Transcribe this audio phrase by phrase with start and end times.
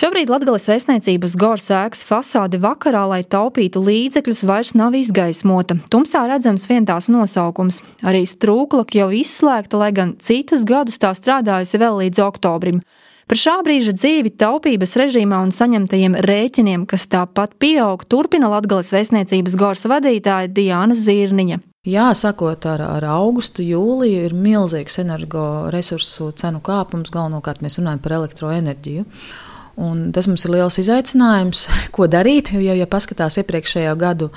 [0.00, 5.74] Šobrīd Latvijas vēstniecības Gors ēkas fasāde vakarā, lai taupītu līdzekļus, vairs nav izgaismota.
[5.92, 7.82] Tumsā redzams vien tās nosaukums.
[8.00, 12.78] Arī strūklaka jau izslēgta, lai gan citus gadus tā strādājusi vēl līdz oktobrim.
[13.28, 19.58] Par šā brīža dzīvi taupības režīmā un saņemtajiem rēķiniem, kas tāpat pieaug, turpina Latvijas vēstniecības
[19.60, 21.60] Gors vadītāja Diana Zirniņa.
[21.84, 27.12] Jā, sakot ar, ar augustu, jūliju, ir milzīgs energoresursu cenu kāpums.
[27.12, 29.04] Galvenokārt mēs runājam par elektroenerģiju.
[29.80, 32.50] Un tas mums ir liels izaicinājums, ko darīt.
[32.52, 34.30] Jo, ja paskatās iepriekšējo gadu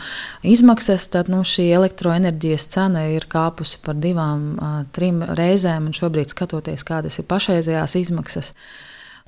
[0.48, 4.54] izmaksas, tad nu, šī elektroenerģijas cena ir kāpusi par divām,
[4.96, 5.92] trim reizēm.
[5.96, 8.54] Šobrīd, skatoties, kādas ir pašreizējās izmaksas,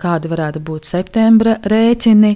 [0.01, 2.35] kādi varētu būt septembra rēķini,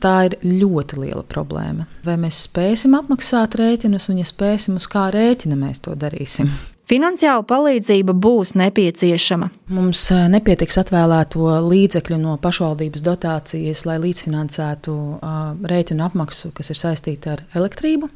[0.00, 1.88] tā ir ļoti liela problēma.
[2.04, 6.52] Vai mēs spēsim apmaksāt rēķinus, un, ja spēsim, uz kā rēķina mēs to darīsim?
[6.86, 9.48] Finansiāla palīdzība būs nepieciešama.
[9.74, 16.78] Mums eh, nepietiks atvēlēto līdzekļu no pašvaldības dotācijas, lai līdzfinansētu uh, rēķinu apmaksu, kas ir
[16.78, 18.06] saistīta ar elektrību.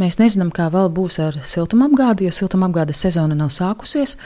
[0.00, 4.18] Mēs nezinām, kā vēl būs ar siltumapgādi, jo siltumapgādes sezona nav sākusies.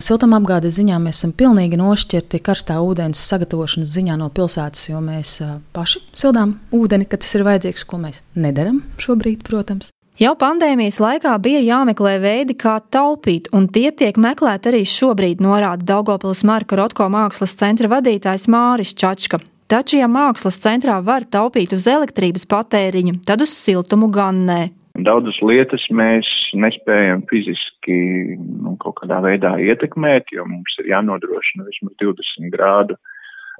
[0.00, 5.36] Siltumapgādes ziņā mēs esam pilnīgi nošķirti karstā ūdens sagatavošanas ziņā no pilsētas, jo mēs
[5.76, 9.92] paši sildām ūdeni, kad tas ir vajadzīgs, ko mēs nedaram šobrīd, protams.
[10.18, 15.86] Jau pandēmijas laikā bija jāmeklē veidi, kā taupīt, un tie tiek meklēti arī šobrīd, norāda
[15.86, 19.38] Daugopils Marka Rotko mākslas centra vadītājs Māris Čačka.
[19.70, 24.58] Taču, ja mākslas centrā var taupīt uz elektrības patēriņu, tad uz siltumu gan nē.
[25.06, 26.26] Daudzas lietas mēs
[26.66, 28.00] nespējam fiziski
[28.34, 32.98] nu, kaut kādā veidā ietekmēt, jo mums ir jānodrošina vismaz 20 grādu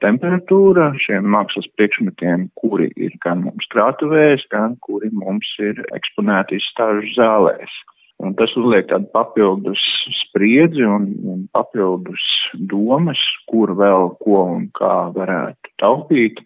[0.03, 7.15] temperatūra šiem mākslas priekšmetiem, kuri ir gan mums krātuvēs, gan kuri mums ir eksponēti izstāžu
[7.17, 7.79] zālēs.
[8.19, 9.83] Un tas uzliek tādu papildus
[10.25, 12.23] spriedzi un, un papildus
[12.71, 16.43] domas, kur vēl ko un kā varētu taupīt,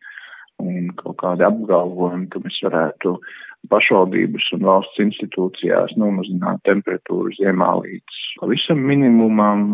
[0.60, 3.16] un kaut kādi apgalvojumi, ka mēs varētu
[3.72, 9.64] pašvaldības un valsts institūcijās nomazināt temperatūru ziemā līdz pavisam minimumam,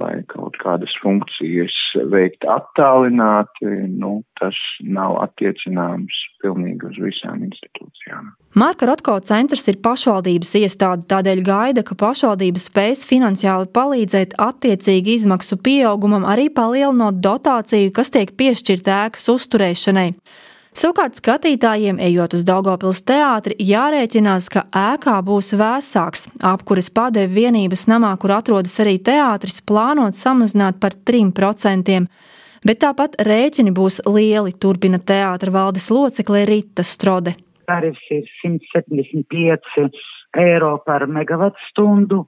[0.00, 1.76] vai kaut kādas funkcijas
[2.12, 3.68] veikt attālināti,
[4.00, 8.32] nu, tas nav attiecināms pilnīgi uz visām institūcijām.
[8.58, 15.60] Marka Rotko centrs ir pašvaldības iestāde, tādēļ gaida, ka pašvaldības spēs finansiāli palīdzēt attiecīgi izmaksu
[15.62, 20.08] pieaugumam, arī palielinot dotāciju, kas tiek piešķirta ēkas uzturēšanai.
[20.70, 26.28] Savukārt skatītājiem, ejot uz Daugopils teātri, jārēķinās, ka ēkā būs vēsāks.
[26.46, 31.98] Apkuras padevi vienības namā, kur atrodas arī teātris, plānot samazināt par 3%.
[32.62, 37.34] Bet tāpat rēķini būs lieli, turpina teātra valdes locekle Rita Strode.
[37.66, 39.90] Tarifs ir 175
[40.38, 42.22] eiro par megawatu stundu.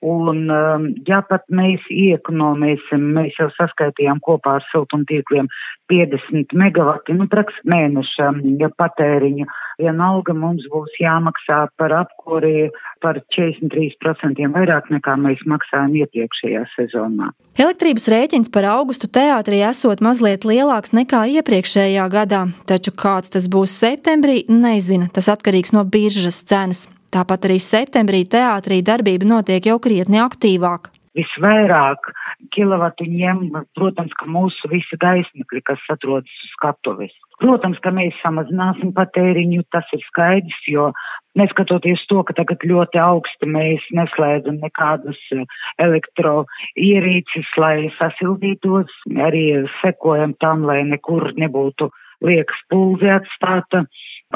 [0.00, 5.48] Un, um, ja pat mēs iekonomēsim, mēs jau saskaitījām kopā ar siltumtīkliem
[5.90, 8.28] 50 megawati, nu, praktiski mēneša
[8.60, 9.46] ja patēriņu,
[9.82, 12.68] vienalga mums būs jāmaksā par apkuri
[13.02, 17.32] par 43% vairāk nekā mēs maksājām iepriekšējā sezonā.
[17.58, 23.74] Elektrības rēķins par augustu teātrī esot mazliet lielāks nekā iepriekšējā gadā, taču kāds tas būs
[23.82, 25.10] septembrī, nezina.
[25.10, 26.86] Tas atkarīgs no biržas cenas.
[27.08, 30.90] Tāpat arī septembrī teātrī darbība notiek jau krietni aktīvāk.
[31.16, 32.10] Visvairāk
[32.54, 33.40] kilovatu ņem,
[33.74, 37.14] protams, ka mūsu visi gaismekļi, kas atrodas uz skatuves.
[37.40, 40.90] Protams, ka mēs samazināsim patēriņu, tas ir skaidrs, jo
[41.38, 45.46] neskatoties to, ka tagad ļoti augsti mēs neslēdzam nekādas eh,
[45.80, 48.92] elektroierīces, lai sasildītos,
[49.28, 49.46] arī
[49.80, 51.90] sekojam tam, lai nekur nebūtu
[52.26, 53.84] liekas pulzi atstāta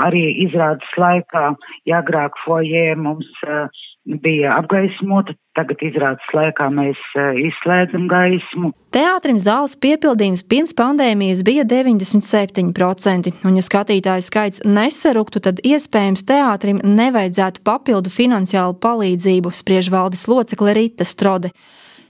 [0.01, 1.53] arī izrādes laikā,
[1.89, 3.69] ja agrāk foijē mums uh,
[4.23, 8.73] bija apgaismota, tagad izrādes laikā mēs uh, izslēdzam gaismu.
[8.93, 16.83] Teātrim zāles piepildījums pirms pandēmijas bija 97%, un ja skatītāju skaits nesaruktu, tad iespējams teātrim
[16.85, 21.53] nevajadzētu papildu finansiālu palīdzību, spriež valdes locekle Rita Strode.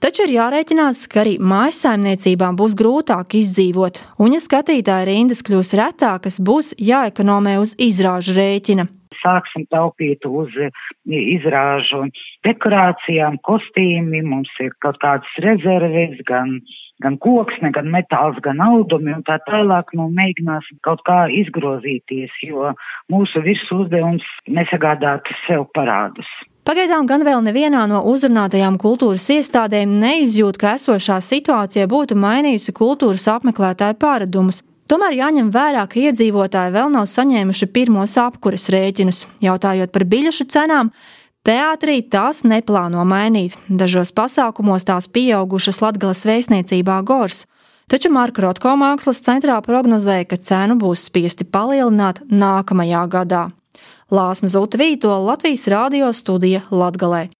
[0.03, 6.41] Taču ir jārēķinās, ka arī mājsaimniecībām būs grūtāk izdzīvot, un, ja skatītāja rindas kļūs retākas,
[6.43, 8.83] būs jāekonomē uz izrāžu rēķina.
[9.21, 10.51] Sāksim taupīt uz
[11.07, 12.03] izrāžu
[12.43, 16.57] dekorācijām, kostīmi, mums ir kaut kādas rezerves, gan,
[16.99, 22.75] gan koksne, gan metāls, gan audumi un tā tālāk, nu mēģināsim kaut kā izgrozīties, jo
[23.07, 26.27] mūsu visu uzdevums nesagādāt sev parādus.
[26.63, 33.27] Pagaidām gan vēl nevienā no uzrunātajām kultūras iestādēm neizjūt, ka esošā situācija būtu mainījusi kultūras
[33.33, 34.61] apmeklētāju pāredumus.
[34.87, 39.25] Tomēr jāņem vērā, ka iedzīvotāji vēl nav saņēmuši pirmos apkuras rēķinus.
[39.43, 40.91] Jautājot par biļešu cenām,
[41.43, 43.57] teātrī tās neplāno mainīt.
[43.67, 47.43] Dažos pasākumos tās pieaugušas Latgales vēstniecībā Gors.
[47.91, 53.43] Taču Marka Rotko mākslas centrā prognozēja, ka cenu būs spiesti palielināt nākamajā gadā.
[54.13, 57.33] Lāsma Zuta Vīto Latvijas radio studija Latgalē.